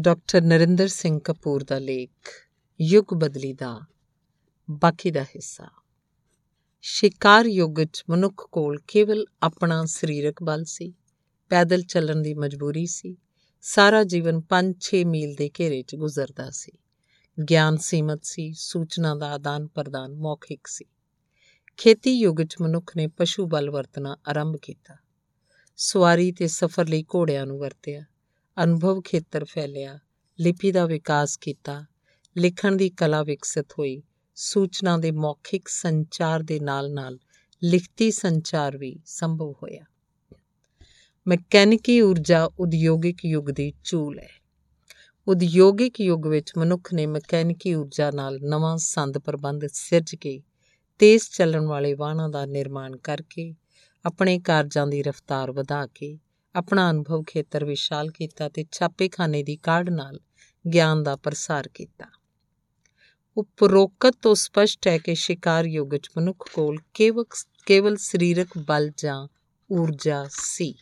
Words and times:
Doctor 0.00 0.42
Narinder 0.42 0.88
Singh 0.88 1.20
Kapoor 1.24 1.64
ਦਾ 1.64 1.78
ਲੇਖ, 1.78 2.10
ਯੁੱਗ 2.80 3.14
ਬਦਲੀ 3.14 3.52
ਦਾ 3.52 3.80
ਬਾਕੀ 4.70 5.10
ਦਾ 5.10 5.22
ਹਿੱਸਾ। 5.22 5.68
ਸ਼ਿਕਾਰ 6.82 7.46
ਯੁੱਗ 7.46 7.84
'ਚ 7.84 8.04
ਮਨੁੱਖ 8.10 8.48
ਕੋਲ 8.52 8.80
ਕੇਵਲ 8.88 9.24
ਆਪਣਾ 9.42 9.84
ਸਰੀਰਕ 9.84 10.42
ਬਲ 10.42 10.64
ਸੀ, 10.64 10.94
ਪੈਦਲ 11.48 11.82
ਚੱਲਣ 11.82 12.16
ਦੀ 12.16 12.34
ਮਜਬੂਰੀ 12.34 12.86
ਸੀ, 12.86 13.16
ਸਾਰਾ 13.60 14.04
ਜੀਵਨ 14.04 14.40
5-6 14.40 15.04
ਮੀਲ 15.04 15.34
ਦੇ 15.34 15.50
ਘੇਰੇ 15.60 15.82
'ਚ 15.82 15.96
ਗੁਜ਼ਰਦਾ 15.96 16.50
ਸੀ। 16.50 16.72
ਗਿਆਨ 17.50 17.76
ਸੀਮਤ 17.76 18.24
ਸੀ, 18.24 18.52
ਸੂਚਨਾ 18.52 19.14
ਦਾ 19.14 19.32
ਆਦਾਨ 19.32 19.66
ਪ੍ਰਦਾਨ 19.66 20.14
ਮੌਖਿਕ 20.14 20.66
ਸੀ। 20.66 20.84
ਖੇਤੀ 21.76 22.12
ਯੁੱਗ 22.14 22.42
'ਚ 22.42 22.56
ਮਨੁੱਖ 22.60 22.96
ਨੇ 22.96 23.06
ਪਸ਼ੂ 23.06 23.46
ਬਲ 23.46 23.70
ਵਰਤਣਾ 23.70 24.16
ਆਰੰਭ 24.28 24.56
ਕੀਤਾ। 24.62 24.96
ਸਵਾਰੀ 25.76 26.32
ਤੇ 26.32 26.46
ਸਫ਼ਰ 26.46 26.88
ਲਈ 26.88 27.02
ਘੋੜਿਆਂ 27.02 27.46
ਨੂੰ 27.46 27.58
ਵਰਤਿਆ। 27.58 28.04
ਅਨੁਭਵ 28.64 29.00
ਖੇਤਰ 29.00 29.44
ਫੈਲਿਆ, 29.44 29.98
ਲਿਪੀ 30.40 30.72
ਦਾ 30.72 30.86
ਵਿਕਾਸ 30.86 31.36
ਕੀਤਾ, 31.36 31.84
ਲਿਖਣ 32.36 32.76
ਦੀ 32.76 32.90
ਕਲਾ 32.90 33.22
ਵਿਕਸਿਤ 33.22 33.66
ਹੋਈ, 33.78 34.02
ਸੂਚਨਾ 34.34 34.96
ਦੇ 34.96 35.10
ਮੌਖਿਕ 35.10 35.68
ਸੰਚਾਰ 35.68 36.42
ਦੇ 36.42 36.60
ਨਾਲ-ਨਾਲ 36.60 37.18
ਲਿਖਤੀ 37.64 38.10
ਸੰਚਾਰ 38.10 38.76
ਵੀ 38.76 38.98
ਸੰਭਵ 39.06 39.52
ਹੋਇਆ। 39.52 39.84
ਮਕੈਨਿਕੀ 41.28 42.00
ਊਰਜਾ 42.00 42.50
ਉਦਯੋਗਿਕ 42.58 43.24
ਯੁੱਗ 43.24 43.50
ਦੀ 43.50 43.72
ਚੂਲ 43.84 44.18
ਹੈ। 44.18 44.28
ਉਦਯੋਗਿਕ 45.28 46.00
ਯੁੱਗ 46.00 46.26
ਵਿੱਚ 46.26 46.52
ਮਨੁੱਖ 46.58 46.94
ਨੇ 46.94 47.06
ਮਕੈਨਿਕੀ 47.06 47.74
ਊਰਜਾ 47.74 48.10
ਨਾਲ 48.10 48.38
ਨਵਾਂ 48.42 48.76
ਸੰਦ 48.78 49.18
ਪ੍ਰਬੰਧ 49.18 49.66
ਸਿਰਜ 49.66 50.14
ਕੇ, 50.14 50.42
ਤੇਜ਼ 50.98 51.22
ਚੱਲਣ 51.22 51.66
ਵਾਲੇ 51.66 51.94
ਵਾਹਨਾਂ 51.94 52.28
ਦਾ 52.28 52.46
ਨਿਰਮਾਣ 52.46 52.96
ਕਰਕੇ, 52.96 53.54
ਆਪਣੇ 54.04 54.38
ਕਾਰਜਾਂ 54.38 54.86
ਦੀ 54.86 55.02
ਰਫ਼ਤਾਰ 55.02 55.52
ਵਧਾ 55.52 55.86
ਕੇ 55.86 56.18
ਆਪਣਾ 56.56 56.90
ਅਨੁਭਵ 56.90 57.22
ਖੇਤਰ 57.26 57.64
ਵਿਸ਼ਾਲ 57.64 58.10
ਕੀਤਾ 58.10 58.48
ਤੇ 58.48 58.64
ਛਾਪੇਖਾਨੇ 58.72 59.42
ਦੀ 59.42 59.56
ਕਾਢ 59.56 59.90
ਨਾਲ 59.90 60.20
ਗਿਆਨ 60.72 61.02
ਦਾ 61.02 61.16
ਪ੍ਰਸਾਰ 61.16 61.68
ਕੀਤਾ। 61.68 62.04
ਉਪਰੋਕਤ 63.36 64.14
ਤੋਂ 64.22 64.34
ਸਪਸ਼ਟ 64.34 64.88
ਹੈ 64.88 64.98
ਕਿ 64.98 65.14
ਸ਼ਿਕਾਰ 65.14 65.64
ਯੁੱਗ 65.64 65.90
ਵਿੱਚ 65.90 66.08
ਮਨੁੱਖ 66.18 66.50
ਕੋਲ 66.52 66.78
ਕੇਵਲ 66.94 67.24
ਕੇਵਲ 67.66 67.96
ਸਰੀਰਕ 67.96 68.48
ਬਲ 68.58 68.90
ਜਾਂ 68.96 69.28
ਊਰਜਾ 69.70 70.26
ਸੀ। 70.30 70.74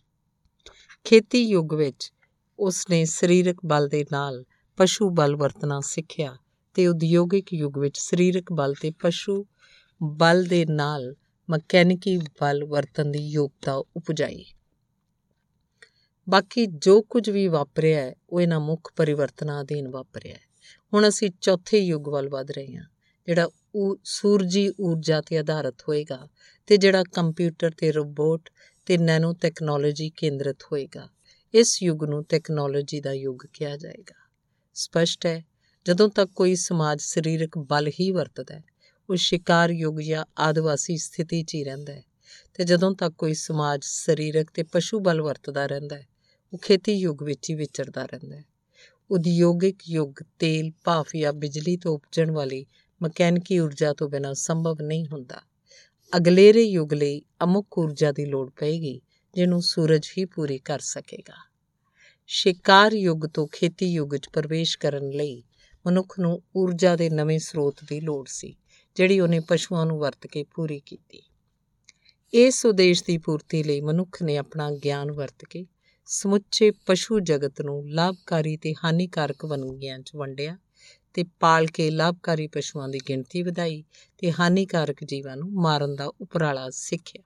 ਖੇਤੀ 1.04 1.42
ਯੁੱਗ 1.42 1.74
ਵਿੱਚ 1.74 2.12
ਉਸ 2.58 2.90
ਨੇ 2.90 3.04
ਸਰੀਰਕ 3.04 3.56
ਬਲ 3.66 3.88
ਦੇ 3.88 4.04
ਨਾਲ 4.12 4.44
ਪਸ਼ੂ 4.76 5.10
ਬਲ 5.10 5.36
ਵਰਤਣਾ 5.36 5.80
ਸਿੱਖਿਆ 5.80 6.36
ਤੇ 6.74 6.86
ਉਦਯੋਗਿਕ 6.86 7.52
ਯੁੱਗ 7.54 7.78
ਵਿੱਚ 7.78 7.98
ਸਰੀਰਕ 7.98 8.52
ਬਲ 8.52 8.74
ਤੇ 8.74 8.90
ਪਸ਼ੂ 8.90 9.44
ਬਲ 10.02 10.44
ਦੇ 10.44 10.66
ਨਾਲ 10.70 11.14
ਮਕੈਨਿਕੀ 11.50 12.16
ਬਲ 12.16 12.64
ਵਰਤਨ 12.64 13.12
ਦੀ 13.12 13.28
ਯੋਗਤਾ 13.28 13.74
ਉਪਜਾਈ। 13.74 14.44
ਬਾਕੀ 16.28 16.66
ਜੋ 16.66 17.02
ਕੁਝ 17.02 17.30
ਵੀ 17.30 17.48
ਵਾਪਰਿਆ 17.48 18.00
ਹੈ, 18.00 18.14
ਉਹ 18.30 18.40
ਇਹਨਾਂ 18.40 18.60
ਮੁੱਖ 18.60 18.92
ਪਰਿਵਰਤਨਾਂ 18.96 19.60
ਅਧੀਨ 19.60 19.88
ਵਾਪਰਿਆ 19.88 20.34
ਹੈ। 20.34 20.40
ਹੁਣ 20.92 21.08
ਅਸੀਂ 21.08 21.30
ਚੌਥੇ 21.40 21.78
ਯੁੱਗ 21.78 22.08
ਵੱਲ 22.08 22.28
ਵਧ 22.28 22.50
ਰਹੇ 22.50 22.76
ਹਾਂ, 22.76 22.84
ਜਿਹੜਾ 23.26 23.48
ਉਹ 23.74 23.96
ਸੂਰਜੀ 24.04 24.68
ਊਰਜਾ 24.80 25.20
ਤੇ 25.20 25.38
ਆਧਾਰਿਤ 25.38 25.82
ਹੋਏਗਾ 25.88 26.28
ਤੇ 26.66 26.76
ਜਿਹੜਾ 26.76 27.02
ਕੰਪਿਊਟਰ 27.12 27.70
ਤੇ 27.70 27.92
ਰੋਬੋਟ 27.92 28.48
ਤੇ 28.86 28.98
ਨੈਨੋ 28.98 29.32
ਟੈਕਨੋਲੋਜੀ 29.32 30.10
ਕੇਂਦਰਿਤ 30.10 30.62
ਹੋਏਗਾ। 30.72 31.08
ਇਸ 31.54 31.82
ਯੁੱਗ 31.82 32.04
ਨੂੰ 32.04 32.24
ਟੈਕਨੋਲੋਜੀ 32.24 33.00
ਦਾ 33.00 33.12
ਯੁੱਗ 33.12 33.46
ਕਿਹਾ 33.52 33.76
ਜਾਏਗਾ। 33.76 34.14
ਸਪਸ਼ਟ 34.74 35.26
ਹੈ, 35.26 35.44
ਜਦੋਂ 35.86 36.08
ਤੱਕ 36.08 36.30
ਕੋਈ 36.30 36.54
ਸਮਾਜ 36.54 37.00
ਸਰੀਰਕ 37.00 37.58
ਬਲ 37.58 37.88
ਹੀ 37.88 38.10
ਵਰਤਦਾ 38.10 38.54
ਹੈ, 38.54 38.62
ਉਹ 39.08 39.16
ਸ਼ਿਕਾਰ 39.16 39.70
ਯੁੱਗ 39.70 40.00
ਜਾਂ 40.00 40.24
ਆਦਿਵਾਸੀ 40.38 40.96
ਸਥਿਤੀ 40.96 41.42
'ਚ 41.42 41.54
ਹੀ 41.54 41.64
ਰਹਿੰਦਾ 41.64 41.92
ਹੈ 41.92 42.02
ਤੇ 42.54 42.64
ਜਦੋਂ 42.64 42.94
ਤੱਕ 42.94 43.14
ਕੋਈ 43.18 43.34
ਸਮਾਜ 43.34 43.80
ਸਰੀਰਕ 43.84 44.50
ਤੇ 44.54 44.62
ਪਸ਼ੂ 44.62 45.00
ਬਲ 45.00 45.22
ਵਰਤਦਾ 45.22 45.66
ਰਹਿੰਦਾ 45.66 45.96
ਹੈ 45.96 46.06
ਉਹ 46.54 46.58
ਖੇਤੀ 46.58 46.94
ਯੁੱਗ 46.94 47.22
ਵਿੱਚ 47.22 47.50
ਹੀ 47.50 47.54
ਵਿਚਰਦਾ 47.54 48.06
ਰਹਿੰਦਾ 48.06 48.36
ਹੈ। 48.36 48.44
ਉਦਯੋਗਿਕ 49.10 49.78
ਯੁੱਗ 49.88 50.22
ਤੇਲ, 50.38 50.72
ਭਾਫ 50.84 51.08
ਜਾਂ 51.16 51.32
ਬਿਜਲੀ 51.32 51.76
ਤੋਂ 51.76 51.94
ਉਪਜਣ 51.94 52.30
ਵਾਲੀ 52.30 52.66
ਮਕੈਨਿਕੀ 53.02 53.58
ਊਰਜਾ 53.58 53.92
ਤੋਂ 53.92 54.08
ਬਿਨਾਂ 54.08 54.34
ਸੰਭਵ 54.34 54.76
ਨਹੀਂ 54.82 55.06
ਹੁੰਦਾ। 55.06 55.40
ਅਗਲੇਰੇ 56.16 56.62
ਯੁੱਗ 56.62 56.92
ਲਈ 56.92 57.22
ਅਮੁਕ 57.44 57.78
ਊਰਜਾ 57.78 58.12
ਦੀ 58.12 58.24
ਲੋੜ 58.24 58.50
ਪਏਗੀ, 58.50 59.00
ਜਿਹਨੂੰ 59.34 59.62
ਸੂਰਜ 59.62 60.08
ਹੀ 60.18 60.24
ਪੂਰੀ 60.24 60.58
ਕਰ 60.58 60.78
ਸਕੇਗਾ। 60.78 61.50
ਸ਼ਿਕਾਰ 62.26 62.92
ਯੁੱਗ 62.92 63.26
ਤੋਂ 63.26 63.48
ਖੇਤੀ 63.52 63.86
ਯੁੱਗ 63.86 64.12
ਵਿੱਚ 64.12 64.28
ਪ੍ਰਵੇਸ਼ 64.28 64.78
ਕਰਨ 64.78 65.10
ਲਈ 65.10 65.42
ਮਨੁੱਖ 65.86 66.20
ਨੂੰ 66.20 66.42
ਊਰਜਾ 66.56 66.96
ਦੇ 66.96 67.10
ਨਵੇਂ 67.10 67.38
ਸਰੋਤ 67.38 67.76
ਦੀ 67.88 68.00
ਲੋੜ 68.00 68.28
ਸੀ, 68.28 68.56
ਜਿਹੜੀ 68.94 69.20
ਉਹਨੇ 69.20 69.40
ਪਸ਼ੂਆਂ 69.40 69.86
ਨੂੰ 69.86 69.98
ਵਰਤ 69.98 70.26
ਕੇ 70.26 70.44
ਪੂਰੀ 70.44 70.80
ਕੀਤੀ। 70.80 71.22
ਇਸ 72.34 72.66
ਉਦੇਸ਼ 72.66 73.04
ਦੀ 73.04 73.18
ਪੂਰਤੀ 73.18 73.62
ਲਈ 73.62 73.80
ਮਨੁੱਖ 73.80 74.22
ਨੇ 74.22 74.36
ਆਪਣਾ 74.36 74.70
ਗਿਆਨ 74.70 75.12
ਵਰਤ 75.12 75.44
ਕੇ 75.44 75.66
ਸਮੁੱਚੇ 76.06 76.70
ਪਸ਼ੂ 76.70 77.20
ਜਗਤ 77.20 77.60
ਨੂੰ 77.60 77.90
ਲਾਭਕਾਰੀ 77.90 78.56
ਤੇ 78.56 78.74
ਹਾਨੀਕਾਰਕ 78.84 79.44
ਵੰਨਗੀਆਂ 79.44 79.98
'ਚ 79.98 80.10
ਵੰਡਿਆ 80.16 80.58
ਤੇ 81.14 81.24
ਪਾਲ 81.40 81.66
ਕੇ 81.66 81.90
ਲਾਭਕਾਰੀ 81.90 82.46
ਪਸ਼ੂਆਂ 82.46 82.88
ਦੀ 82.88 83.00
ਗਿਣਤੀ 83.08 83.42
ਵਧਾਈ 83.42 83.84
ਤੇ 84.18 84.32
ਹਾਨੀਕਾਰਕ 84.32 85.04
ਜੀਵਾਂ 85.04 85.36
ਨੂੰ 85.36 85.52
ਮਾਰਨ 85.52 85.96
ਦਾ 85.96 86.06
ਉਪਰਾਲਾ 86.20 86.70
ਸਿੱਖਿਆ। 86.70 87.22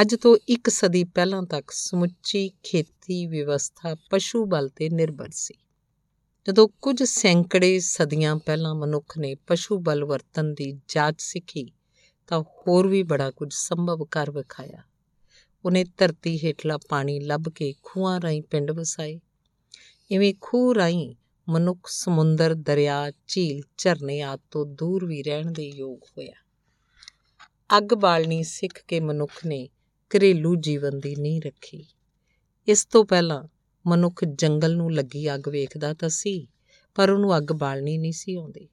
ਅੱਜ 0.00 0.14
ਤੋਂ 0.14 0.36
ਇੱਕ 0.48 0.68
ਸਦੀ 0.68 1.04
ਪਹਿਲਾਂ 1.04 1.42
ਤੱਕ 1.42 1.70
ਸਮੁੱਚੀ 1.70 2.50
ਖੇਤੀ 2.62 3.26
ਵਿਵਸਥਾ 3.26 3.96
ਪਸ਼ੂ 4.10 4.46
ਬਲ 4.46 4.68
ਤੇ 4.68 4.88
ਨਿਰਭਰ 4.88 5.28
ਸੀ। 5.32 5.54
ਜਦੋਂ 6.48 6.68
ਕੁਝ 6.82 7.02
ਸੈਂਕੜੇ 7.02 7.78
ਸਦੀਆਂ 7.78 8.36
ਪਹਿਲਾਂ 8.36 8.74
ਮਨੁੱਖ 8.74 9.18
ਨੇ 9.18 9.34
ਪਸ਼ੂ 9.34 9.78
ਬਲ 9.78 10.04
ਵਰਤਨ 10.04 10.54
ਦੀ 10.54 10.80
ਜਾਂਚ 10.88 11.22
ਸਿੱਖੀ 11.22 11.72
ਤਾਂ 12.26 12.40
ਹੋਰ 12.40 12.86
ਵੀ 12.86 13.02
ਬੜਾ 13.02 13.30
ਕੁਝ 13.30 13.48
ਸੰਭਵ 13.52 14.04
ਕਰ 14.04 14.30
ਵਿਖਾਇਆ। 14.30 14.82
ਉਹਨੇ 15.64 15.84
ਧਰਤੀ 15.84 16.38
ਹੇਠਲਾ 16.44 16.78
ਪਾਣੀ 16.88 17.20
ਲੱਭ 17.20 17.44
ਕੇ 17.54 17.74
ਖੂਹਾਂ 17.82 18.20
ਰਾਹੀਂ 18.20 18.42
ਪਿੰਡ 18.42 18.70
ਵਸਾਏ। 18.70 19.20
ਇਵੇਂ 20.10 20.34
ਖੂਹ 20.40 20.74
ਰਾਹੀਂ 20.74 21.14
ਮਨੁੱਖ 21.48 21.80
ਸਮੁੰਦਰ, 21.86 22.54
ਦਰਿਆ, 22.54 23.12
ਝੀਲ, 23.26 23.62
ਝਰਨੇ 23.78 24.22
ਆਦ 24.22 24.40
ਤੋਂ 24.50 24.66
ਦੂਰ 24.66 25.06
ਵੀ 25.06 25.22
ਰਹਿਣ 25.22 25.52
ਦੇ 25.52 25.68
ਯੋਗ 25.68 25.98
ਹੋਇਆ। 26.04 26.32
ਅੱਗ 27.76 27.94
ਬਾਲਣੀ 27.94 28.42
ਸਿੱਖ 28.42 28.84
ਕੇ 28.88 29.00
ਮਨੁੱਖ 29.00 29.46
ਨੇ 29.46 29.68
ਘਰੇਲੂ 30.10 30.56
ਜੀਵਨ 30.56 31.00
ਦੀ 31.00 31.16
ਨਹੀਂ 31.16 31.42
ਰੱਖੀ। 31.42 31.86
ਇਸ 32.68 32.84
ਤੋਂ 32.84 33.04
ਪਹਿਲਾਂ 33.04 33.48
ਮਨੁੱਖ 33.86 34.24
ਜੰਗਲ 34.24 34.76
ਨੂੰ 34.76 34.92
ਲੱਗੀ 34.94 35.34
ਅੱਗ 35.34 35.48
ਵੇਖਦਾ 35.48 35.94
ਤਾਂ 35.94 36.08
ਸੀ, 36.08 36.48
ਪਰ 36.94 37.10
ਉਹਨੂੰ 37.10 37.36
ਅੱਗ 37.36 37.52
ਬਾਲਣੀ 37.52 37.98
ਨਹੀਂ 37.98 38.12
ਸੀ 38.12 38.34
ਆਉਂਦੀ। 38.34 38.68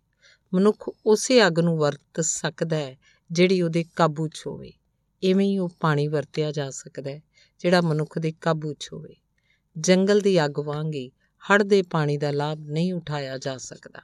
ਮਨੁੱਖ 0.53 0.89
ਉਸੇ 1.05 1.47
ਅੱਗ 1.47 1.59
ਨੂੰ 1.59 1.77
ਵਰਤ 1.77 2.21
ਸਕਦਾ 2.21 2.75
ਹੈ 2.75 2.97
ਜਿਹੜੀ 3.31 3.61
ਉਹਦੇ 3.61 3.85
ਕਾਬੂ 3.95 4.27
'ਚ 4.27 4.43
ਹੋਵੇ। 4.47 4.71
ਇਵੇਂ 5.25 5.45
ਹੀ 5.45 5.57
ਉਹ 5.57 5.69
ਪਾਣੀ 5.79 6.07
ਵਰਤਿਆ 6.07 6.51
ਜਾ 6.51 6.69
ਸਕਦਾ 6.69 7.11
ਹੈ, 7.11 7.21
ਜਿਹੜਾ 7.59 7.81
ਮਨੁੱਖ 7.81 8.19
ਦੇ 8.19 8.33
ਕਾਬੂ 8.41 8.73
'ਚ 8.73 8.89
ਹੋਵੇ। 8.93 9.15
ਜੰਗਲ 9.77 10.19
ਦੀ 10.19 10.45
ਅੱਗ 10.45 10.59
ਵਾਂਗੀ 10.59 11.11
ਹੜ 11.43 11.63
ਦੇ 11.63 11.81
ਪਾਣੀ 11.81 12.17
ਦਾ 12.17 12.31
ਲਾਭ 12.31 12.59
ਨਹੀਂ 12.59 12.93
ਉਠਾਇਆ 12.93 13.37
ਜਾ 13.37 13.57
ਸਕਦਾ। 13.57 14.01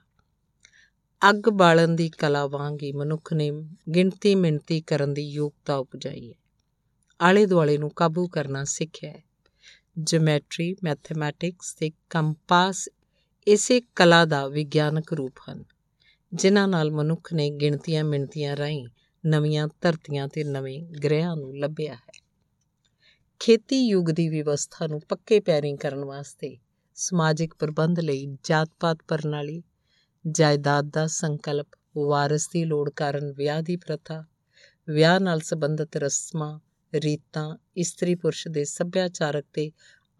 ਅੱਗ 1.29 1.49
ਬਾਲਣ 1.49 1.87
ਦੀ 1.87 2.09
ਕਲਾ 2.09 2.47
ਵਾਂਗੀ 2.47 2.91
ਮਨੁੱਖ 2.91 3.33
ਨੇ 3.33 3.51
ਗਿਣਤੀ 3.95 4.35
ਮਿੰਤੀ 4.35 4.81
ਕਰਨ 4.81 5.13
ਦੀ 5.13 5.29
ਯੋਗਤਾ 5.29 5.75
ਉਪਜਾਈ 5.75 6.29
ਹੈ। 6.29 6.35
ਆਲੇ 7.21 7.45
ਦੁਆਲੇ 7.45 7.77
ਨੂੰ 7.77 7.89
ਕਾਬੂ 7.89 8.27
ਕਰਨਾ 8.27 8.63
ਸਿੱਖਿਆ 8.63 9.11
ਹੈ। 9.11 9.23
ਜਿਓਮੈਟਰੀ 9.97 10.75
ਮੈਥਮੈਟਿਕਸ 10.83 11.73
ਤੇ 11.73 11.91
ਕੰਪਾਸ 12.09 12.89
ਇਸੇ 13.47 13.81
ਕਲਾ 13.95 14.25
ਦਾ 14.25 14.47
ਵਿਗਿਆਨਕ 14.47 15.13
ਰੂਪ 15.13 15.33
ਹਨ, 15.49 15.63
ਜਿਨ੍ਹਾਂ 16.33 16.67
ਨਾਲ 16.67 16.91
ਮਨੁੱਖ 16.91 17.33
ਨੇ 17.33 17.49
ਗਿਣਤੀਆਂ 17.49 18.03
ਮਿੰਤੀਆਂ 18.03 18.57
ਰਾਹੀਂ 18.57 18.87
ਨਵੀਆਂ 19.25 19.67
ਧਰਤੀਆਂ 19.81 20.27
ਤੇ 20.27 20.43
ਨਵੇਂ 20.43 20.83
ਗ੍ਰਹਿਾਂ 21.03 21.35
ਨੂੰ 21.35 21.57
ਲੱਭਿਆ 21.57 21.93
ਹੈ। 21.93 22.21
ਖੇਤੀ 23.39 23.87
ਯੁੱਗ 23.87 24.05
ਦੀ 24.05 24.29
ਵਿਵਸਥਾ 24.29 24.87
ਨੂੰ 24.87 25.01
ਪੱਕੇ 25.09 25.39
ਪੈਰੀਂ 25.39 25.77
ਕਰਨ 25.77 26.05
ਵਾਸਤੇ 26.05 26.57
ਸਮਾਜਿਕ 26.95 27.53
ਪ੍ਰਬੰਧ 27.53 27.99
ਲਈ 27.99 28.37
ਜਾਤ-ਪਾਤ 28.43 28.97
ਪ੍ਰਣਾਲੀ, 29.07 29.63
ਜਾਇਦਾਦ 30.27 30.89
ਦਾ 30.93 31.07
ਸੰਕਲਪ, 31.07 31.67
ਵਾਰਸ 31.97 32.49
ਦੀ 32.53 32.65
ਲੋੜ 32.65 32.89
ਕਾਰਨ 32.89 33.31
ਵਿਆਹ 33.31 33.61
ਦੀ 33.61 33.75
ਪ੍ਰਥਾ, 33.75 34.25
ਵਿਆਹ 34.89 35.19
ਨਾਲ 35.19 35.39
ਸੰਬੰਧਿਤ 35.39 35.97
ਰਸਮਾਂ, 35.97 36.59
ਰੀਤਾਂ, 36.95 37.57
ਇਸਤਰੀ 37.77 38.15
ਪੁਰਸ਼ 38.15 38.47
ਦੇ 38.47 38.65
ਸੱਭਿਆਚਾਰਕ 38.65 39.45
ਤੇ 39.53 39.71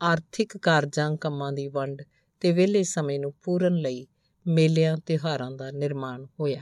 ਆਰਥਿਕ 0.02 0.58
ਕਾਰਜਾਂ 0.58 1.18
ਕੰਮਾਂ 1.18 1.52
ਦੀ 1.52 1.68
ਵੰਡ 1.68 2.02
ਤੇ 2.40 2.52
ਵਿਹਲੇ 2.52 2.84
ਸਮੇਂ 2.84 3.20
ਨੂੰ 3.20 3.34
ਪੂਰਨ 3.44 3.76
ਲਈ 3.76 4.08
ਮੇਲਿਆਂ 4.48 4.98
ਤਿਹਾਰਾਂ 4.98 5.52
ਦਾ 5.52 5.72
ਨਿਰਮਾਣ 5.72 6.26
ਹੋਇਆ। 6.40 6.62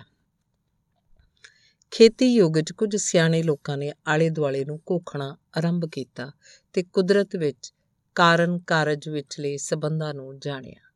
ਖੇਤੀ 1.92 2.34
ਯੁੱਗ 2.34 2.58
'ਚ 2.60 2.72
ਕੁਝ 2.72 2.96
ਸਿਆਣੇ 2.96 3.44
ਲੋਕਾਂ 3.44 3.78
ਨੇ 3.78 3.94
ਆਲੇ 4.08 4.30
ਦੁਆਲੇ 4.30 4.66
ਨੂੰ 4.66 4.80
ਕੋਖਣਾ 4.80 5.38
ਆਰੰਭ 5.58 5.86
ਕੀਤਾ 5.92 6.32
ਤੇ 6.74 6.84
ਕੁਦਰਤ 6.84 7.36
ਵਿੱਚ 7.36 7.74
ਕਾਰਨ 8.16 8.60
ਕਾਰਜ 8.60 9.10
ਵਿਚਲੇ 9.10 9.58
ਸਬੰਧਾਂ 9.58 10.14
ਨੂੰ 10.14 10.40
ਜਾਣਿਆ। 10.40 10.92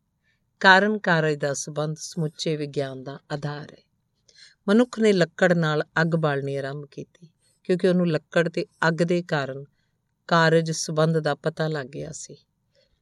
ਕਾਰਨ 0.59 0.97
ਕਾਰਜ 0.97 1.35
ਦਾ 1.35 1.53
ਸਬੰਧ 1.53 1.95
ਸਮੁੱਚੇ 1.97 2.55
ਵਿਗਿਆਨ 2.57 3.03
ਦਾ 3.03 3.19
ਆਧਾਰ 3.31 3.71
ਹੈ। 3.71 3.81
ਮਨੁੱਖ 4.67 4.99
ਨੇ 4.99 5.13
ਲੱਕੜ 5.13 5.53
ਨਾਲ 5.53 5.83
ਅੱਗ 6.01 6.15
ਬਾਲਣੀ 6.15 6.55
ਆਰੰਭ 6.55 6.85
ਕੀਤੀ 6.91 7.29
ਕਿਉਂਕਿ 7.63 7.87
ਉਹਨੂੰ 7.87 8.07
ਲੱਕੜ 8.07 8.49
ਤੇ 8.49 8.65
ਅੱਗ 8.87 8.93
ਦੇ 8.93 9.21
ਕਾਰਨ 9.21 9.63
ਕਾਰਜ 10.27 10.71
ਸਬੰਧ 10.71 11.17
ਦਾ 11.17 11.35
ਪਤਾ 11.35 11.67
ਲੱਗ 11.67 11.85
ਗਿਆ 11.85 12.11
ਸੀ। 12.11 12.37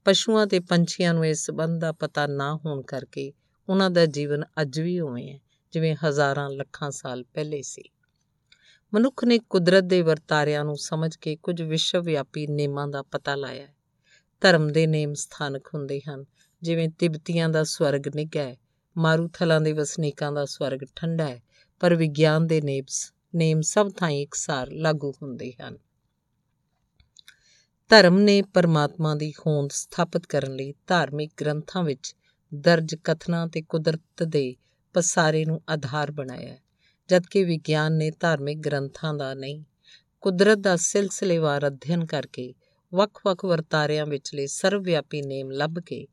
ਪਸ਼ੂਆਂ 0.06 0.48
ਤੇ 0.48 0.60
ਪੰਛੀਆਂ 0.60 1.14
ਨੂੰ 1.14 1.26
ਇਸ 1.26 1.46
ਸਬੰਧ 1.46 1.82
ਦਾ 1.82 1.92
ਪਤਾ 1.92 2.28
ਨਾ 2.28 2.56
ਹੋਣ 2.56 2.82
ਕਰਕੇ 2.82 3.34
ਉਹਨਾਂ 3.70 3.90
ਦਾ 3.90 4.06
ਜੀਵਨ 4.06 4.44
ਅੱਜ 4.62 4.80
ਵੀ 4.80 5.00
ਉਵੇਂ 5.00 5.34
ਹੈ। 5.34 5.40
ਜਿਵੇਂ 5.72 5.96
ਹਜ਼ਾਰਾਂ 6.06 6.50
ਲੱਖਾਂ 6.50 6.92
ਸਾਲ 6.92 7.24
ਪਹਿਲੇ 7.24 7.62
ਸੀ। 7.62 7.90
ਮਨੁੱਖ 8.94 9.26
ਨੇ 9.26 9.40
ਕੁਦਰਤ 9.40 9.84
ਦੇ 9.84 10.02
ਵਰਤਾਰਿਆਂ 10.02 10.66
ਨੂੰ 10.66 10.78
ਸਮਝ 10.78 11.16
ਕੇ 11.16 11.36
ਕੁਝ 11.36 11.62
ਵਿਸ਼ਵ 11.62 12.04
ਵਿਆਪੀ 12.04 12.48
ਨੇਮਾਂ 12.48 12.88
ਦਾ 12.88 13.02
ਪਤਾ 13.02 13.36
ਲਾਇਆ 13.36 13.68
ਹੈ। 13.68 13.76
ਧਰਮ 14.42 14.72
ਦੇ 14.72 14.88
ਨੇਮ 14.88 15.14
ਸਥਾਨਕ 15.14 15.70
ਹੁੰਦੇ 15.74 16.02
ਹਨ, 16.10 16.26
ਜਿਵੇਂ 16.62 16.90
ਤਿੱਬਤੀਆਂ 16.90 17.50
ਦਾ 17.50 17.64
ਸਵਰਗ 17.64 18.02
ਨਿੱਘਾ 18.16 18.42
ਹੈ, 18.42 18.58
ਮਾਰੂਥਲਾਂ 18.98 19.62
ਦੇ 19.62 19.74
ਵਸਨੀਕਾਂ 19.74 20.32
ਦਾ 20.32 20.46
ਸਵਰਗ 20.46 20.80
ਠੰਡਾ 20.96 21.28
ਹੈ, 21.28 21.42
ਪਰ 21.80 21.96
ਵਿਗਿਆਨ 21.96 22.48
ਦੇ 22.48 22.62
ਨੇਮਸ 22.62 23.14
ਨੇਮ 23.36 23.62
ਸਭ 23.62 23.92
ਥਾਈਂ 23.98 24.22
ਇਕਸਾਰ 24.22 24.72
ਲਾਗੂ 24.72 25.14
ਹੁੰਦੇ 25.22 25.54
ਹਨ। 25.62 25.78
ਧਰਮ 27.90 28.20
ਨੇ 28.20 28.42
ਪਰਮਾਤਮਾ 28.42 29.16
ਦੀ 29.16 29.32
ਹੋਂਦ 29.32 29.70
ਸਥਾਪਿਤ 29.72 30.26
ਕਰਨ 30.26 30.56
ਲਈ 30.56 30.74
ਧਾਰਮਿਕ 30.88 31.32
ਗ੍ਰੰਥਾਂ 31.42 31.84
ਵਿੱਚ 31.84 32.16
ਦਰਜ 32.54 32.96
ਕਥਨਾਂ 32.96 33.48
ਤੇ 33.48 33.62
ਕੁਦਰਤ 33.62 34.24
ਦੇ 34.24 34.56
ਪਸਾਰੇ 34.94 35.46
ਨੂੰ 35.46 35.62
ਆਧਾਰ 35.70 36.12
ਬਣਾਇਆ 36.12 36.58
ਜਦਕਿ 37.10 37.44
ਵਿਗਿਆਨ 37.44 37.94
ਨੇ 37.94 38.12
ਧਾਰਮਿਕ 38.12 38.60
ਗ੍ਰੰਥਾਂ 38.60 39.14
ਦਾ 39.14 39.34
ਨਹੀਂ, 39.34 39.64
ਕੁਦਰਤ 40.22 40.58
ਦਾ 40.58 40.76
ਸਿਲਸਿਲੇਵਾਰ 40.76 41.68
ਅਧਿਐਨ 41.68 42.06
ਕਰਕੇ 42.06 42.54
ਵੱਖ-ਵੱਖ 42.94 43.46
ਵਰਤਾਰਿਆਂ 43.46 44.06
ਵਿਚਲੇ 44.06 44.48
ਸਰਵਵਿਆਪੀ 44.48 45.22
ਨੇਮ 45.22 45.52
ਲੱਭ 45.52 45.80
ਕੇ 45.80 46.08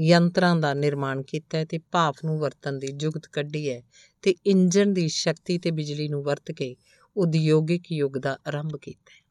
ਯੰਤਰਾਂ 0.00 0.56
ਦਾ 0.56 0.74
ਨਿਰਮਾਣ 0.74 1.22
ਕੀਤਾ 1.22 1.64
ਤੇ 1.64 1.78
ਭਾਫ 1.78 2.16
ਨੂੰ 2.24 2.38
ਵਰਤਨ 2.38 2.78
ਦੀ 2.78 2.86
ਜੁਗਤ 2.86 3.26
ਕੱਢੀ 3.26 3.70
ਹੈ 3.70 3.82
ਤੇ 4.22 4.34
ਇੰਜਣ 4.46 4.92
ਦੀ 4.92 5.08
ਸ਼ਕਤੀ 5.08 5.58
ਤੇ 5.58 5.70
ਬਿਜਲੀ 5.70 6.08
ਨੂੰ 6.08 6.22
ਵਰਤ 6.22 6.52
ਕੇ 6.52 6.76
ਉਦਯੋਗਿਕ 7.16 7.92
ਯੁੱਗ 7.92 8.18
ਦਾ 8.18 8.38
ਆਰੰਭ 8.46 8.76
ਕੀਤਾ 8.76 9.12
ਹੈ। 9.16 9.24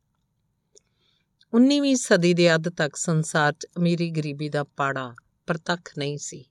19ਵੀਂ 1.54 1.96
ਸਦੀ 1.96 2.34
ਦੇ 2.34 2.56
ਅੱਧ 2.56 2.70
ਤੱਕ 2.70 2.96
ਸੰਸਾਰ 2.96 3.54
'ਚ 3.54 3.68
ਅਮੀਰੀ 3.78 4.10
ਗਰੀਬੀ 4.10 4.50
ਦਾ 4.50 4.64
ਪਾੜਾ 4.64 5.16
ਪ੍ਰਤੱਖ 5.48 5.92
ਨਹੀਂ 5.98 6.18
ਸੀ। 6.18 6.46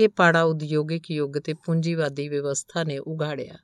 ਇਹ 0.00 0.08
ਪਾੜਾ 0.08 0.42
ਉਦਯੋਗਿਕ 0.42 1.10
ਯੁੱਗ 1.10 1.38
ਤੇ 1.38 1.54
ਪੂੰਜੀਵਾਦੀ 1.54 2.28
ਵਿਵਸਥਾ 2.28 2.84
ਨੇ 2.84 2.98
ਉਗਾੜਿਆ 2.98 3.54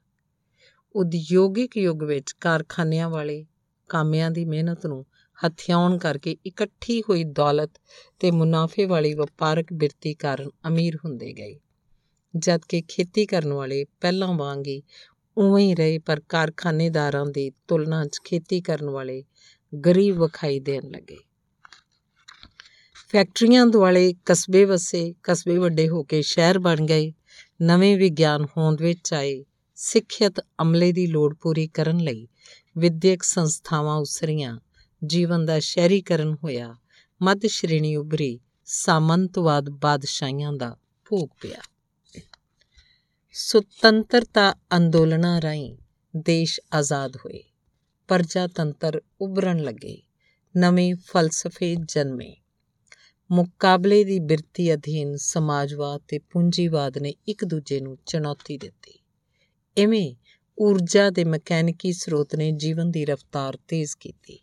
ਉਦਯੋਗਿਕ 0.97 1.77
ਯੁੱਗ 1.77 2.03
ਵਿੱਚ 2.03 2.33
ਕਾਰਖਾਨਿਆਂ 2.33 3.11
ਵਾਲੇ 3.11 3.47
ਕਾਮਿਆਂ 3.89 4.31
ਦੀ 4.31 4.45
ਮਿਹਨਤ 4.45 4.87
ਨੂੰ 4.87 5.07
ਹਥਿਆਉਣ 5.47 5.99
ਕਰਕੇ 5.99 6.37
ਇਕੱਠੀ 6.47 7.01
ਹੋਈ 7.01 7.25
ਦੌਲਤ 7.25 7.71
ਤੇ 8.21 8.31
ਮੁਨਾਫੇ 8.31 8.85
ਵਾਲੀ 8.85 9.15
ਵਪਾਰਕ 9.15 9.67
ਬਿਰਤੀ 9.73 10.15
ਕਾਰਨ 10.15 10.51
ਅਮੀਰ 10.69 10.97
ਹੁੰਦੇ 10.97 11.33
ਗਏ। 11.33 11.61
ਜਦਕਿ 12.37 12.83
ਖੇਤੀ 12.89 13.27
ਕਰਨ 13.27 13.53
ਵਾਲੇ 13.53 13.85
ਪਹਿਲਾਂ 13.85 14.33
ਵਾਂਗ 14.33 14.67
ਹੀ 14.67 14.83
ਉਵੇਂ 15.37 15.69
ਹੀ 15.69 15.75
ਰਹੇ, 15.75 15.99
ਪਰ 15.99 16.21
ਕਾਰਖਾਨੇਦਾਰਾਂ 16.21 17.27
ਦੀ 17.27 17.51
ਤੁਲਨਾ 17.51 18.05
'ਚ 18.05 18.21
ਖੇਤੀ 18.25 18.61
ਕਰਨ 18.61 18.91
ਵਾਲੇ 18.91 19.25
ਗਰੀਬ 19.87 20.23
ਵਿਖਾਈ 20.23 20.61
ਦੇਣ 20.61 20.83
ਲੱਗੇ। 20.91 21.19
ਫੈਕਟਰੀਆਂ 23.13 23.67
ਦੁਆਲੇ 23.67 24.15
ਕਸਬੇ 24.25 24.65
ਵਸੇ, 24.65 25.15
ਕਸਬੇ 25.23 25.59
ਵੱਡੇ 25.59 25.89
ਹੋ 25.89 26.03
ਕੇ 26.03 26.23
ਸ਼ਹਿਰ 26.23 26.59
ਬਣ 26.59 26.77
ਗਏ। 26.77 27.13
ਨਵੇਂ 27.63 27.97
ਵਿਗਿਆਨ 27.97 28.47
ਹੋਂਦ 28.57 28.83
ਵਿੱਚ 28.83 29.15
ਆਏ। 29.15 29.45
ਸਿੱਖਿਅਤ 29.75 30.47
ਅਮਲੇ 30.63 30.93
ਦੀ 30.93 31.07
ਲੋੜ 31.07 31.35
ਪੂਰੀ 31.35 31.69
ਕਰਨ 31.69 31.99
ਲਈ 31.99 32.29
ਵਿਦਿਅਕ 32.79 33.23
ਸੰਸਥਾਵਾਂ 33.23 33.97
ਉਸਰੀਆਂ। 33.97 34.61
ਜੀਵਨ 35.07 35.45
ਦਾ 35.45 35.59
ਸ਼ਹਿਰੀਕਰਨ 35.59 36.37
ਹੋਇਆ। 36.45 36.75
ਮੱਧ 37.23 37.41
ਸ਼੍ਰੇਣੀ 37.47 37.97
ਉਭਰੀ 37.97 38.41
ਸਾਮੰਤਵਾਦ 38.65 39.71
ਬਾਦਸ਼ਾਹੀਆਂ 39.71 40.53
ਦਾ 40.53 40.77
ਭੋਗ 41.05 41.29
ਪਿਆ। 41.41 41.61
ਸੁਤੰਤਰਤਾ 43.33 44.55
ਅੰਦੋਲਨਾਂ 44.77 45.43
ਰਾਹੀਂ 45.43 45.77
ਦੇਸ਼ 46.17 46.61
ਆਜ਼ਾਦ 46.73 47.17
ਹੋਏ। 47.17 47.45
ਪ੍ਰਜਾਤੰਤਰ 48.09 49.03
ਉਭਰਨ 49.21 49.63
ਲੱਗੇ। 49.63 50.03
ਨਵੇਂ 50.57 50.95
ਫਲਸਫੇ 50.95 51.77
ਜਨਮੇ। 51.89 52.37
ਮੁਕਾਬਲੇ 53.31 54.05
ਦੀ 54.05 54.19
ਬਿਰਤੀ 54.19 54.75
ਅਧੀਨ 54.75 55.17
ਸਮਾਜਵਾਦ 55.17 56.01
ਤੇ 56.09 56.19
ਪੂੰਜੀਵਾਦ 56.19 56.99
ਨੇ 56.99 57.15
ਇੱਕ 57.29 57.45
ਦੂਜੇ 57.45 57.81
ਨੂੰ 57.81 57.99
ਚੁਣੌਤੀ 58.07 58.59
ਦਿੱਤੀ। 58.59 59.01
ਇਵੇਂ 59.77 60.15
ਊਰਜਾ 60.61 61.11
ਦੇ 61.11 61.25
ਮਕੈਨਿਕੀ 61.25 61.93
ਸਰੋਤ 61.93 62.35
ਨੇ 62.35 62.53
ਜੀਵਨ 62.53 62.91
ਦੀ 62.91 63.05
ਰਫ਼ਤਾਰ 63.05 63.59
ਤੇਜ਼ 63.69 63.97
ਕੀਤੀ। 63.97 64.41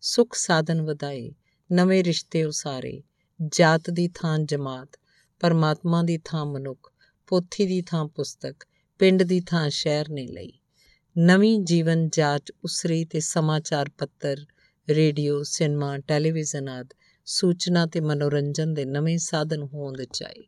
ਸੁਖ 0.00 0.34
ਸਾਧਨ 0.34 0.82
ਵਧਾਏ, 0.82 1.32
ਨਵੇਂ 1.72 2.04
ਰਿਸ਼ਤੇ 2.04 2.44
ਉਸਾਰੇ, 2.44 3.02
ਜਾਤ 3.52 3.90
ਦੀ 3.90 4.08
ਥਾਂ 4.14 4.38
ਜਮਾਤ, 4.38 4.88
ਪਰਮਾਤਮਾ 5.40 6.02
ਦੀ 6.02 6.18
ਥਾਂ 6.24 6.46
ਮਨੁੱਖ, 6.46 6.92
ਪੋਥੀ 7.26 7.66
ਦੀ 7.66 7.82
ਥਾਂ 7.82 8.08
ਪੁਸਤਕ, 8.08 8.66
ਪਿੰਡ 8.98 9.22
ਦੀ 9.22 9.40
ਥਾਂ 9.40 9.70
ਸ਼ਹਿਰ 9.70 10.08
ਨੇ 10.08 10.26
ਲਈ। 10.26 10.52
ਨਵੀਂ 11.18 11.60
ਜੀਵਨ 11.60 12.08
ਜਾਚ 12.08 12.52
ਉਸਰੀ 12.64 13.04
ਤੇ 13.04 13.20
ਸਮਾਚਾਰ 13.20 13.90
ਪੱਤਰ, 13.98 14.46
ਰੇਡੀਓ, 14.90 15.42
ਸਿਨੇਮਾ, 15.42 15.98
ਟੈਲੀਵਿਜ਼ਨ 15.98 16.68
ਆਦ 16.68 16.94
ਸੂਚਨਾ 17.26 17.86
ਤੇ 17.86 18.00
ਮਨੋਰੰਜਨ 18.00 18.74
ਦੇ 18.74 18.84
ਨਵੇਂ 18.84 19.18
ਸਾਧਨ 19.18 19.62
ਹੋਂਦ 19.62 20.04
ਚ 20.04 20.22
ਆਏ 20.22 20.44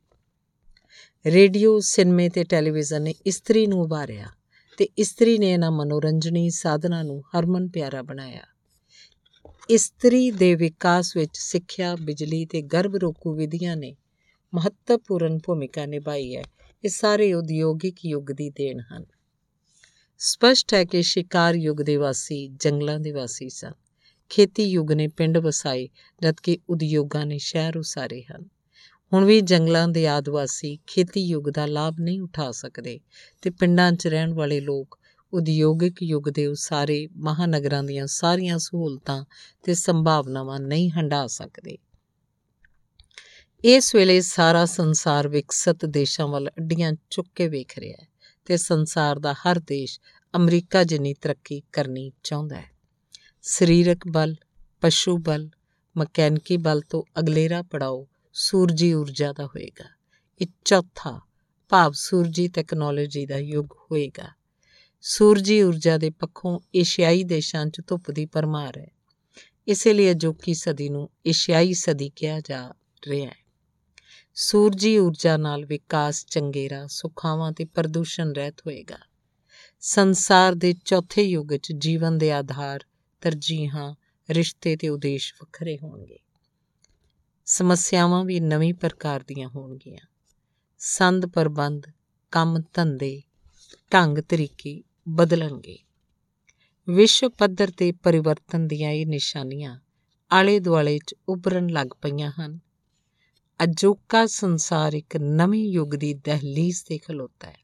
ਰੇਡੀਓ, 1.26 1.78
ਸਿਨੇਮੇ 1.80 2.28
ਤੇ 2.28 2.44
ਟੈਲੀਵਿਜ਼ਨ 2.44 3.02
ਨੇ 3.02 3.14
ਇਸਤਰੀ 3.26 3.66
ਨੂੰ 3.66 3.80
ਉਭਾਰਿਆ 3.80 4.26
ਤੇ 4.76 4.88
ਇਸਤਰੀ 4.98 5.38
ਨੇ 5.38 5.52
ਇਹਨਾਂ 5.52 5.70
ਮਨੋਰੰਜਨੀ 5.70 6.50
ਸਾਧਨਾਂ 6.50 7.04
ਨੂੰ 7.04 7.22
ਹਰਮਨ 7.22 7.68
ਪਿਆਰਾ 7.68 8.02
ਬਣਾਇਆ। 8.02 8.42
ਇਸਤਰੀ 9.70 10.30
ਦੇ 10.30 10.54
ਵਿਕਾਸ 10.54 11.16
ਵਿੱਚ 11.16 11.30
ਸਿੱਖਿਆ, 11.34 11.96
ਬਿਜਲੀ 11.96 12.46
ਤੇ 12.46 12.62
ਗਰਭ 12.62 12.96
ਰੋਕੂ 12.96 13.34
ਵਿਧੀਆਂ 13.34 13.76
ਨੇ 13.76 13.96
ਮਹੱਤਵਪੂਰਨ 14.54 15.38
ਭੂਮਿਕਾ 15.38 15.86
ਨਿਭਾਈ 15.86 16.36
ਹੈ। 16.36 16.42
ਇਹ 16.84 16.90
ਸਾਰੇ 16.90 17.32
ਉਦਯੋਗਿਕ 17.32 18.06
ਯੁੱਗ 18.06 18.32
ਦੀ 18.32 18.50
ਦੇਣ 18.50 18.80
ਹਨ। 18.80 19.04
ਸਪਸ਼ਟ 20.18 20.74
ਹੈ 20.74 20.84
ਕਿ 20.84 21.02
ਸ਼ਿਕਾਰ 21.02 21.54
ਯੁੱਗ 21.54 21.82
ਦੇ 21.82 21.96
ਵਾਸੀ 21.96 22.48
ਜੰਗਲਾਂ 22.48 23.00
ਦੇ 23.00 23.12
ਵਾਸੀ 23.12 23.48
ਸਨ। 23.48 23.72
ਖੇਤੀ 24.28 24.64
ਯੁੱਗ 24.64 24.92
ਨੇ 24.92 25.08
ਪਿੰਡ 25.08 25.38
ਵਸਾਏ, 25.38 25.88
ਜਦਕਿ 26.22 26.58
ਉਦਯੋਗਾਂ 26.68 27.26
ਨੇ 27.26 27.38
ਸ਼ਹਿਰ 27.38 27.78
ਉਸਾਰੇ 27.78 28.22
ਹਨ। 28.22 28.48
ਹੁਣ 29.12 29.24
ਵੀ 29.24 29.40
ਜੰਗਲਾਂ 29.40 29.88
ਦੇ 29.88 30.08
ਆਦਿਵਾਸੀ 30.08 30.78
ਖੇਤੀ 30.86 31.20
ਯੁੱਗ 31.20 31.50
ਦਾ 31.50 31.66
ਲਾਭ 31.66 32.00
ਨਹੀਂ 32.00 32.20
ਉਠਾ 32.20 32.50
ਸਕਦੇ 32.50 33.00
ਤੇ 33.42 33.50
ਪਿੰਡਾਂ 33.50 33.92
'ਚ 33.92 34.06
ਰਹਿਣ 34.06 34.34
ਵਾਲੇ 34.34 34.60
ਲੋਕ 34.60 34.98
ਉਦਯੋਗਿਕ 35.32 36.02
ਯੁੱਗ 36.02 36.28
ਦੇ 36.28 36.46
ਉਸਾਰੇ 36.46 37.08
ਮਹਾਨਗਰਾਂ 37.16 37.84
ਦੀਆਂ 37.84 38.06
ਸਾਰੀਆਂ 38.06 38.58
ਸਹੂਲਤਾਂ 38.58 39.24
ਤੇ 39.62 39.74
ਸੰਭਾਵਨਾਵਾਂ 39.74 40.60
ਨਹੀਂ 40.60 40.90
ਹੰਡਾ 40.90 41.26
ਸਕਦੇ। 41.26 41.78
ਇਸ 43.64 43.94
ਵੇਲੇ 43.94 44.20
ਸਾਰਾ 44.20 44.64
ਸੰਸਾਰ 44.64 45.28
ਵਿਕਸਿਤ 45.28 45.84
ਦੇਸ਼ਾਂ 45.84 46.28
ਵੱਲ 46.28 46.48
ਅੱਡੀਆਂ 46.48 46.92
ਚੁੱਕ 47.10 47.28
ਕੇ 47.34 47.48
ਵੇਖ 47.48 47.78
ਰਿਹਾ 47.78 48.02
ਹੈ 48.02 48.08
ਤੇ 48.44 48.56
ਸੰਸਾਰ 48.56 49.18
ਦਾ 49.18 49.32
ਹਰ 49.32 49.58
ਦੇਸ਼ 49.58 50.00
ਅਮਰੀਕਾ 50.36 50.84
ਜਿੰਨੀ 50.84 51.14
ਤਰੱਕੀ 51.14 51.62
ਕਰਨੀ 51.72 52.12
ਚਾਹੁੰਦਾ 52.22 52.56
ਹੈ। 52.56 52.77
ਸਰੀਰਕ 53.42 54.08
ਬਲ, 54.08 54.34
ਪਸ਼ੂ 54.80 55.18
ਬਲ, 55.18 55.50
ਮਕੈਨਿਕੀ 55.96 56.56
ਬਲ 56.56 56.80
ਤੋਂ 56.80 57.02
ਅਗਲੇਰਾ 57.18 57.62
ਪੜਾਓ 57.62 58.06
ਸੂਰਜੀ 58.32 58.94
ਊਰਜਾ 58.94 59.32
ਦਾ 59.32 59.46
ਹੋਏਗਾ। 59.46 59.84
ਇਹ 60.40 60.46
ਚੌਥਾ 60.64 61.20
ਭਾਵ 61.68 61.92
ਸੂਰਜੀ 61.92 62.48
ਟੈਕਨੋਲੋਜੀ 62.48 63.26
ਦਾ 63.26 63.36
ਯੁੱਗ 63.36 63.66
ਹੋਏਗਾ। 63.72 64.28
ਸੂਰਜੀ 65.00 65.62
ਊਰਜਾ 65.62 65.98
ਦੇ 65.98 66.10
ਪੱਖੋਂ 66.10 66.60
ਏਸ਼ੀਆਈ 66.74 67.24
ਦੇਸ਼ਾਂ 67.24 67.66
'ਚ 67.66 67.80
ਧੁੱਪ 67.86 68.10
ਦੀ 68.10 68.26
ਪਰਮਾਰ 68.26 68.78
ਹੈ। 68.78 68.90
ਇਸੇ 69.68 69.92
ਲਈ 69.92 70.10
ਅਜੋਕੀ 70.10 70.54
ਸਦੀ 70.54 70.88
ਨੂੰ 70.88 71.10
ਏਸ਼ੀਆਈ 71.26 71.72
ਸਦੀ 71.72 72.10
ਕਿਹਾ 72.16 72.40
ਜਾ 72.40 72.72
ਰਿਹਾ 73.08 73.30
ਹੈ। 73.30 73.36
ਸੂਰਜੀ 74.34 74.98
ਊਰਜਾ 74.98 75.36
ਨਾਲ 75.36 75.64
ਵਿਕਾਸ 75.64 76.26
ਚੰਗੇਰਾ, 76.26 76.86
ਸੁਖਾਵਾਂ 76.86 77.52
ਤੇ 77.52 77.64
ਪ੍ਰਦੂਸ਼ਣ 77.64 78.32
ਰਹਿਤ 78.32 78.60
ਹੋਏਗਾ। 78.60 78.98
ਸੰਸਾਰ 79.80 80.54
ਦੇ 80.54 80.74
ਚੌਥੇ 80.84 81.22
ਯੁੱਗ 81.22 81.56
'ਚ 81.56 81.72
ਜੀਵਨ 81.72 82.18
ਦੇ 82.18 82.32
ਆਧਾਰ 82.32 82.84
ਤਰਜੀਹਾਂ, 83.20 83.94
ਰਿਸ਼ਤੇ 84.28 84.76
ਤੇ 84.76 84.88
ਉਦੇਸ਼ 84.88 85.34
ਵੱਖਰੇ 85.34 85.78
ਹੋਣਗੇ। 85.78 86.18
ਸਮੱਸਿਆਵਾਂ 87.46 88.24
ਵੀ 88.24 88.40
ਨਵੀਂ 88.40 88.74
ਪ੍ਰਕਾਰ 88.74 89.24
ਦੀਆਂ 89.28 89.48
ਹੋਣਗੀਆਂ। 89.48 90.06
ਸੰਦ 90.80 91.26
ਪ੍ਰਬੰਧ, 91.26 91.82
ਕੰਮ 92.32 92.62
ਧੰਦੇ, 92.74 93.22
ਢੰਗ 93.92 94.18
ਤਰੀਕੇ 94.18 94.82
ਬਦਲਣਗੇ। 95.08 95.78
ਵਿਸ਼ਵ 96.88 97.28
ਪੱਧਰ 97.28 97.70
ਤੇ 97.70 97.92
ਪਰਿਵਰਤਨ 97.92 98.66
ਦੀਆਂ 98.68 98.90
ਇਹ 98.90 99.06
ਨਿਸ਼ਾਨੀਆਂ 99.06 99.78
ਆਲੇ 100.30 100.58
ਦੁਆਲੇ 100.60 100.98
'ਚ 100.98 101.14
ਉੱਭਰਨ 101.28 101.68
ਲੱਗ 101.68 101.86
ਪਈਆਂ 102.02 102.30
ਹਨ। 102.30 102.58
ਅਜੋਕਾ 103.60 104.26
ਸੰਸਾਰ 104.26 104.92
ਇੱਕ 104.92 105.16
ਨਵੇਂ 105.16 105.64
ਯੁੱਗ 105.64 105.94
ਦੀ 105.94 106.14
ਦਹਲੀਜ਼ 106.14 106.82
ਤੇ 106.84 106.98
ਖਲੋਤਾ 106.98 107.48
ਹੈ, 107.48 107.56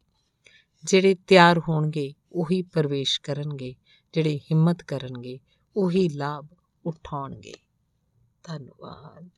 ਜਿਹੜੇ 0.84 1.14
ਤਿਆਰ 1.26 1.58
ਹੋਣਗੇ, 1.58 2.12
ਉਹੀ 2.32 2.62
ਪ੍ਰਵੇਸ਼ 2.62 3.20
ਕਰਨਗੇ। 3.20 3.74
ਜਿਹੜੇ 4.14 4.38
ਹਿੰਮਤ 4.38 4.82
ਕਰਨਗੇ 4.82 5.38
ਉਹੀ 5.76 6.08
ਲਾਭ 6.08 6.46
ਉਠਾਉਣਗੇ। 6.84 7.54
ਧੰਨਵਾਦ। 8.42 9.28